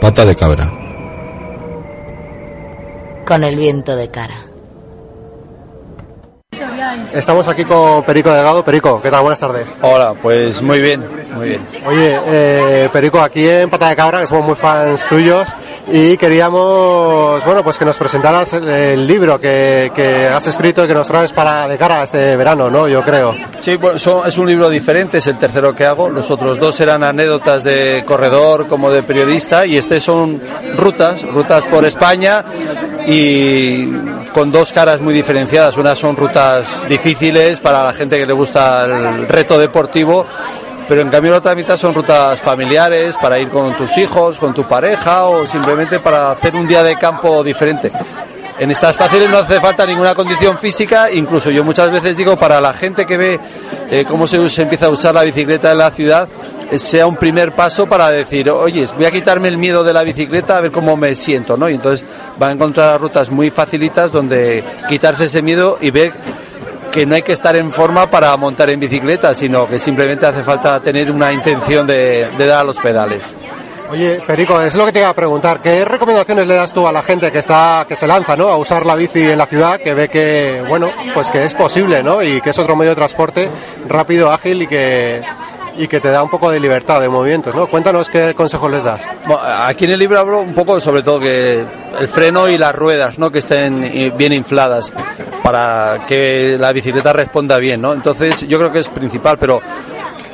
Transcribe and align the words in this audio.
Pata 0.00 0.24
de 0.24 0.34
cabra. 0.34 0.72
Con 3.26 3.44
el 3.44 3.56
viento 3.56 3.94
de 3.96 4.10
cara. 4.10 4.49
Estamos 7.12 7.48
aquí 7.48 7.64
con 7.64 8.02
Perico 8.04 8.30
Delgado. 8.30 8.62
Perico, 8.64 9.00
¿qué 9.00 9.10
tal? 9.10 9.22
Buenas 9.22 9.40
tardes. 9.40 9.66
Hola, 9.80 10.12
pues 10.20 10.60
muy 10.62 10.80
bien, 10.80 11.02
muy 11.34 11.48
bien. 11.48 11.62
Oye, 11.86 12.18
eh, 12.26 12.88
Perico, 12.92 13.20
aquí 13.20 13.48
en 13.48 13.70
Pata 13.70 13.88
de 13.88 13.96
Cabra, 13.96 14.20
que 14.20 14.26
somos 14.26 14.44
muy 14.44 14.54
fans 14.56 15.06
tuyos, 15.08 15.48
y 15.90 16.16
queríamos, 16.18 17.42
bueno, 17.46 17.64
pues 17.64 17.78
que 17.78 17.84
nos 17.84 17.96
presentaras 17.96 18.52
el, 18.52 18.68
el 18.68 19.06
libro 19.06 19.40
que, 19.40 19.90
que 19.94 20.28
has 20.28 20.46
escrito 20.46 20.84
y 20.84 20.88
que 20.88 20.94
nos 20.94 21.06
traes 21.08 21.32
para 21.32 21.66
de 21.66 21.78
cara 21.78 22.00
a 22.02 22.04
este 22.04 22.36
verano, 22.36 22.68
¿no? 22.70 22.86
Yo 22.88 23.02
creo. 23.02 23.32
Sí, 23.60 23.76
bueno, 23.76 23.98
son- 23.98 24.28
es 24.28 24.36
un 24.36 24.46
libro 24.46 24.68
diferente, 24.68 25.18
es 25.18 25.26
el 25.28 25.38
tercero 25.38 25.74
que 25.74 25.86
hago. 25.86 26.10
Los 26.10 26.30
otros 26.30 26.58
dos 26.58 26.78
eran 26.80 27.02
anécdotas 27.02 27.64
de 27.64 28.04
corredor 28.06 28.66
como 28.68 28.90
de 28.90 29.02
periodista 29.02 29.64
y 29.64 29.76
este 29.78 29.98
son 30.00 30.40
rutas, 30.76 31.22
rutas 31.22 31.66
por 31.66 31.84
España 31.86 32.44
y 33.06 33.86
con 34.32 34.50
dos 34.50 34.72
caras 34.72 35.00
muy 35.00 35.14
diferenciadas. 35.14 35.76
Unas 35.76 35.98
son 35.98 36.16
rutas 36.16 36.66
difíciles 36.88 37.60
para 37.60 37.82
la 37.82 37.92
gente 37.92 38.18
que 38.18 38.26
le 38.26 38.32
gusta 38.32 38.84
el 38.84 39.28
reto 39.28 39.58
deportivo, 39.58 40.26
pero 40.88 41.02
en 41.02 41.08
cambio 41.08 41.32
la 41.32 41.38
otra 41.38 41.54
mitad 41.54 41.76
son 41.76 41.94
rutas 41.94 42.40
familiares 42.40 43.16
para 43.16 43.38
ir 43.38 43.48
con 43.48 43.76
tus 43.76 43.96
hijos, 43.98 44.38
con 44.38 44.54
tu 44.54 44.64
pareja 44.64 45.26
o 45.26 45.46
simplemente 45.46 46.00
para 46.00 46.32
hacer 46.32 46.54
un 46.54 46.66
día 46.66 46.82
de 46.82 46.96
campo 46.96 47.42
diferente. 47.44 47.92
En 48.58 48.70
estas 48.70 48.94
fáciles 48.94 49.30
no 49.30 49.38
hace 49.38 49.58
falta 49.58 49.86
ninguna 49.86 50.14
condición 50.14 50.58
física, 50.58 51.10
incluso 51.10 51.50
yo 51.50 51.64
muchas 51.64 51.90
veces 51.90 52.16
digo 52.16 52.36
para 52.36 52.60
la 52.60 52.74
gente 52.74 53.06
que 53.06 53.16
ve 53.16 53.40
eh, 53.90 54.04
cómo 54.06 54.26
se, 54.26 54.50
se 54.50 54.62
empieza 54.62 54.86
a 54.86 54.90
usar 54.90 55.14
la 55.14 55.22
bicicleta 55.22 55.72
en 55.72 55.78
la 55.78 55.90
ciudad, 55.90 56.28
sea 56.78 57.06
un 57.06 57.16
primer 57.16 57.52
paso 57.52 57.86
para 57.86 58.10
decir, 58.10 58.50
oye, 58.50 58.86
voy 58.96 59.04
a 59.04 59.10
quitarme 59.10 59.48
el 59.48 59.58
miedo 59.58 59.82
de 59.84 59.92
la 59.92 60.02
bicicleta 60.02 60.56
a 60.56 60.60
ver 60.60 60.70
cómo 60.70 60.96
me 60.96 61.14
siento, 61.14 61.56
¿no? 61.56 61.68
Y 61.68 61.74
entonces 61.74 62.06
va 62.40 62.48
a 62.48 62.52
encontrar 62.52 63.00
rutas 63.00 63.30
muy 63.30 63.50
facilitas 63.50 64.12
donde 64.12 64.64
quitarse 64.88 65.26
ese 65.26 65.42
miedo 65.42 65.78
y 65.80 65.90
ver 65.90 66.12
que 66.90 67.06
no 67.06 67.14
hay 67.14 67.22
que 67.22 67.32
estar 67.32 67.54
en 67.56 67.70
forma 67.70 68.10
para 68.10 68.36
montar 68.36 68.70
en 68.70 68.80
bicicleta, 68.80 69.34
sino 69.34 69.66
que 69.66 69.78
simplemente 69.78 70.26
hace 70.26 70.42
falta 70.42 70.80
tener 70.80 71.10
una 71.10 71.32
intención 71.32 71.86
de, 71.86 72.28
dar 72.38 72.60
a 72.60 72.64
los 72.64 72.78
pedales. 72.78 73.24
Oye, 73.90 74.20
Perico, 74.24 74.60
es 74.60 74.76
lo 74.76 74.86
que 74.86 74.92
te 74.92 75.00
iba 75.00 75.08
a 75.08 75.14
preguntar. 75.14 75.60
¿Qué 75.60 75.84
recomendaciones 75.84 76.46
le 76.46 76.54
das 76.54 76.72
tú 76.72 76.86
a 76.86 76.92
la 76.92 77.02
gente 77.02 77.32
que 77.32 77.40
está, 77.40 77.84
que 77.88 77.96
se 77.96 78.06
lanza, 78.06 78.36
¿no? 78.36 78.48
A 78.48 78.56
usar 78.56 78.86
la 78.86 78.94
bici 78.94 79.22
en 79.22 79.38
la 79.38 79.46
ciudad, 79.46 79.80
que 79.80 79.94
ve 79.94 80.08
que, 80.08 80.62
bueno, 80.68 80.90
pues 81.12 81.30
que 81.30 81.44
es 81.44 81.54
posible, 81.54 82.00
¿no? 82.00 82.22
Y 82.22 82.40
que 82.40 82.50
es 82.50 82.58
otro 82.58 82.76
medio 82.76 82.90
de 82.90 82.96
transporte 82.96 83.48
rápido, 83.88 84.30
ágil 84.30 84.62
y 84.62 84.66
que, 84.68 85.20
y 85.80 85.88
que 85.88 85.98
te 85.98 86.10
da 86.10 86.22
un 86.22 86.28
poco 86.28 86.50
de 86.50 86.60
libertad 86.60 87.00
de 87.00 87.08
movimientos, 87.08 87.54
¿no? 87.54 87.66
Cuéntanos 87.66 88.10
qué 88.10 88.34
consejos 88.34 88.70
les 88.70 88.84
das. 88.84 89.08
Aquí 89.64 89.86
en 89.86 89.92
el 89.92 89.98
libro 89.98 90.20
hablo 90.20 90.40
un 90.40 90.52
poco 90.52 90.78
sobre 90.78 91.02
todo 91.02 91.18
que 91.18 91.64
el 91.98 92.08
freno 92.08 92.50
y 92.50 92.58
las 92.58 92.74
ruedas, 92.74 93.18
¿no? 93.18 93.30
Que 93.30 93.38
estén 93.38 94.12
bien 94.14 94.34
infladas 94.34 94.92
para 95.42 96.04
que 96.06 96.58
la 96.60 96.72
bicicleta 96.72 97.14
responda 97.14 97.56
bien, 97.56 97.80
¿no? 97.80 97.94
Entonces 97.94 98.46
yo 98.46 98.58
creo 98.58 98.70
que 98.70 98.80
es 98.80 98.90
principal, 98.90 99.38
pero 99.38 99.62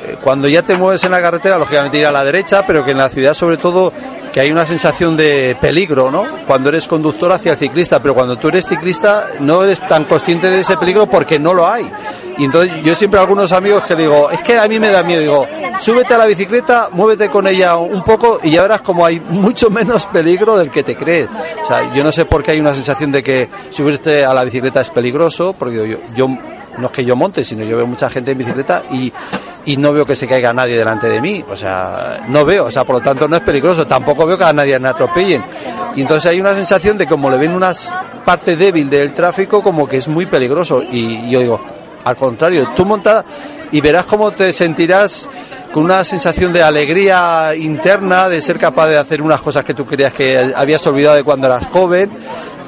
eh, 0.05 0.17
cuando 0.21 0.49
ya 0.49 0.63
te 0.63 0.75
mueves 0.75 1.05
en 1.05 1.11
la 1.11 1.21
carretera, 1.21 1.57
lógicamente 1.57 1.97
ir 1.97 2.07
a 2.07 2.11
la 2.11 2.25
derecha, 2.25 2.63
pero 2.67 2.83
que 2.83 2.91
en 2.91 2.97
la 2.97 3.07
ciudad 3.07 3.33
sobre 3.33 3.55
todo 3.55 3.93
que 4.33 4.41
hay 4.41 4.51
una 4.51 4.65
sensación 4.65 5.15
de 5.15 5.57
peligro, 5.61 6.11
¿no? 6.11 6.25
Cuando 6.45 6.67
eres 6.67 6.89
conductor 6.89 7.31
hacia 7.31 7.53
el 7.53 7.57
ciclista, 7.57 8.01
pero 8.01 8.13
cuando 8.13 8.35
tú 8.35 8.49
eres 8.49 8.67
ciclista 8.67 9.29
no 9.39 9.63
eres 9.63 9.79
tan 9.79 10.03
consciente 10.03 10.51
de 10.51 10.59
ese 10.59 10.75
peligro 10.75 11.07
porque 11.07 11.39
no 11.39 11.53
lo 11.53 11.65
hay. 11.65 11.89
Y 12.37 12.45
entonces 12.45 12.83
yo 12.83 12.93
siempre 12.95 13.19
a 13.19 13.23
algunos 13.23 13.51
amigos 13.51 13.83
que 13.85 13.95
digo, 13.95 14.29
es 14.29 14.41
que 14.43 14.57
a 14.57 14.67
mí 14.67 14.79
me 14.79 14.89
da 14.89 15.03
miedo, 15.03 15.21
digo, 15.21 15.47
súbete 15.79 16.13
a 16.13 16.17
la 16.17 16.25
bicicleta, 16.25 16.89
muévete 16.91 17.29
con 17.29 17.47
ella 17.47 17.77
un 17.77 18.03
poco 18.03 18.39
y 18.43 18.51
ya 18.51 18.61
verás 18.61 18.81
como 18.81 19.05
hay 19.05 19.19
mucho 19.29 19.69
menos 19.69 20.05
peligro 20.07 20.57
del 20.57 20.69
que 20.69 20.83
te 20.83 20.95
crees. 20.95 21.27
O 21.63 21.65
sea, 21.65 21.93
yo 21.93 22.03
no 22.03 22.11
sé 22.11 22.25
por 22.25 22.43
qué 22.43 22.51
hay 22.51 22.59
una 22.59 22.73
sensación 22.73 23.11
de 23.11 23.23
que 23.23 23.49
subirte 23.69 24.25
a 24.25 24.33
la 24.33 24.43
bicicleta 24.43 24.81
es 24.81 24.89
peligroso, 24.89 25.55
porque 25.57 25.75
yo, 25.75 25.97
yo 26.15 26.27
no 26.77 26.87
es 26.87 26.91
que 26.91 27.03
yo 27.03 27.15
monte, 27.15 27.43
sino 27.43 27.63
yo 27.63 27.77
veo 27.77 27.87
mucha 27.87 28.09
gente 28.09 28.31
en 28.31 28.37
bicicleta 28.37 28.83
y, 28.91 29.11
y 29.65 29.77
no 29.77 29.91
veo 29.93 30.05
que 30.05 30.15
se 30.15 30.27
caiga 30.27 30.53
nadie 30.53 30.77
delante 30.77 31.07
de 31.07 31.19
mí. 31.19 31.43
O 31.49 31.55
sea, 31.55 32.21
no 32.29 32.45
veo, 32.45 32.65
o 32.65 32.71
sea, 32.71 32.83
por 32.83 32.97
lo 32.97 33.01
tanto 33.01 33.27
no 33.27 33.35
es 33.35 33.41
peligroso. 33.41 33.85
Tampoco 33.87 34.25
veo 34.25 34.37
que 34.37 34.43
a 34.43 34.53
nadie 34.53 34.77
me 34.79 34.89
atropellen. 34.89 35.43
Y 35.95 36.01
entonces 36.01 36.31
hay 36.31 36.39
una 36.39 36.53
sensación 36.53 36.97
de 36.97 37.07
como 37.07 37.29
le 37.29 37.37
ven 37.37 37.53
una 37.53 37.73
parte 38.23 38.55
débil 38.55 38.89
del 38.89 39.13
tráfico, 39.13 39.61
como 39.63 39.87
que 39.87 39.97
es 39.97 40.07
muy 40.07 40.25
peligroso. 40.25 40.83
Y 40.83 41.29
yo 41.29 41.39
digo, 41.39 41.59
al 42.07 42.15
contrario, 42.17 42.69
tú 42.75 42.85
montas 42.85 43.23
y 43.71 43.81
verás 43.81 44.05
cómo 44.05 44.31
te 44.31 44.53
sentirás 44.53 45.29
con 45.73 45.83
una 45.83 46.03
sensación 46.03 46.53
de 46.53 46.63
alegría 46.63 47.53
interna, 47.55 48.29
de 48.29 48.41
ser 48.41 48.57
capaz 48.57 48.87
de 48.87 48.97
hacer 48.97 49.21
unas 49.21 49.41
cosas 49.41 49.63
que 49.65 49.73
tú 49.73 49.85
creías 49.85 50.13
que 50.13 50.53
habías 50.55 50.85
olvidado 50.87 51.15
de 51.17 51.23
cuando 51.23 51.47
eras 51.47 51.67
joven 51.67 52.09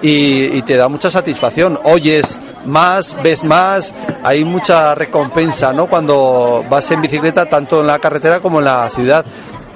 y, 0.01 0.45
y 0.57 0.61
te 0.63 0.75
da 0.75 0.87
mucha 0.89 1.09
satisfacción. 1.09 1.79
Oyes 1.83 2.37
más, 2.65 3.15
ves 3.23 3.43
más, 3.43 3.93
hay 4.23 4.43
mucha 4.43 4.93
recompensa, 4.95 5.71
¿no? 5.73 5.87
Cuando 5.87 6.65
vas 6.69 6.91
en 6.91 7.01
bicicleta, 7.01 7.45
tanto 7.47 7.79
en 7.81 7.87
la 7.87 7.99
carretera 7.99 8.41
como 8.41 8.59
en 8.59 8.65
la 8.65 8.89
ciudad, 8.93 9.25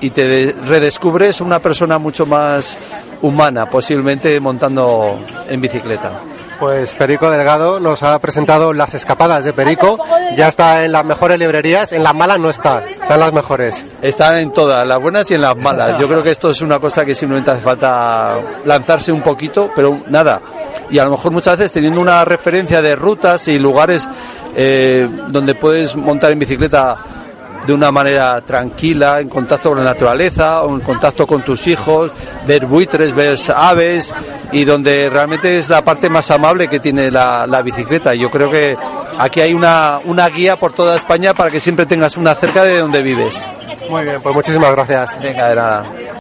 y 0.02 0.10
te 0.10 0.28
de- 0.28 0.56
redescubres 0.68 1.40
una 1.40 1.60
persona 1.60 1.98
mucho 1.98 2.26
más 2.26 2.78
humana, 3.22 3.70
posiblemente 3.70 4.38
montando 4.42 5.18
en 5.48 5.62
bicicleta. 5.62 6.12
Pues 6.60 6.96
Perico 6.96 7.30
Delgado 7.30 7.80
nos 7.80 8.04
ha 8.04 8.18
presentado 8.20 8.74
Las 8.74 8.94
Escapadas 8.94 9.44
de 9.44 9.54
Perico. 9.54 10.00
Ya 10.38 10.48
está 10.48 10.86
en 10.86 10.92
las 10.92 11.04
mejores 11.04 11.38
librerías, 11.40 11.92
en 11.92 12.04
las 12.04 12.16
malas 12.16 12.40
no 12.40 12.50
está, 12.50 12.84
está 12.88 13.16
en 13.16 13.20
las 13.20 13.34
mejores. 13.34 13.86
Están 14.02 14.38
en 14.38 14.52
todas, 14.52 14.88
las 14.88 15.02
buenas 15.02 15.30
y 15.32 15.34
en 15.36 15.42
las 15.42 15.58
malas. 15.58 16.00
Yo 16.00 16.08
creo 16.08 16.24
que 16.24 16.32
esto 16.32 16.52
es 16.52 16.62
una 16.62 16.80
cosa 16.80 17.06
que 17.06 17.16
simplemente 17.16 17.52
hace 17.52 17.62
falta 17.62 18.40
lanzarse 18.66 19.12
un 19.12 19.22
poquito, 19.22 19.72
pero 19.76 20.02
nada. 20.08 20.42
Y 20.90 21.00
a 21.00 21.06
lo 21.06 21.12
mejor 21.12 21.32
muchas 21.32 21.58
veces 21.58 21.74
teniendo 21.74 22.00
una 22.00 22.24
referencia 22.24 22.82
de 22.82 22.96
rutas 22.96 23.48
y 23.48 23.60
lugares 23.60 24.08
eh, 24.56 25.10
donde 25.30 25.56
puedes 25.56 25.96
montar 25.96 26.32
en 26.32 26.40
bicicleta 26.40 26.96
de 27.66 27.74
una 27.74 27.92
manera 27.92 28.42
tranquila, 28.42 29.20
en 29.20 29.30
contacto 29.30 29.70
con 29.70 29.78
la 29.80 29.84
naturaleza, 29.86 30.64
o 30.64 30.74
en 30.74 30.82
contacto 30.82 31.26
con 31.26 31.42
tus 31.42 31.68
hijos, 31.68 32.12
ver 32.46 32.66
buitres, 32.66 33.14
ver 33.14 33.38
aves, 33.56 34.14
y 34.52 34.66
donde 34.66 35.10
realmente 35.10 35.58
es 35.58 35.70
la 35.70 35.84
parte 35.84 36.10
más 36.10 36.30
amable 36.32 36.68
que 36.68 36.80
tiene 36.80 37.10
la, 37.10 37.48
la 37.48 37.62
bicicleta. 37.62 38.14
Yo 38.14 38.30
creo 38.30 38.52
que 38.52 38.78
aquí 39.18 39.42
hay 39.42 39.54
una, 39.54 40.00
una 40.06 40.28
guía 40.30 40.58
por 40.58 40.74
toda 40.74 40.96
España 40.96 41.34
para 41.34 41.50
que 41.50 41.60
siempre 41.60 41.86
tengas 41.86 42.18
una 42.18 42.36
cerca 42.36 42.64
de 42.64 42.80
donde 42.80 43.02
vives. 43.02 43.42
Muy 43.90 44.04
bien, 44.04 44.22
pues 44.22 44.36
muchísimas 44.36 44.72
gracias. 44.72 45.20
Venga, 45.22 45.50
de 45.50 45.56
nada. 45.56 46.13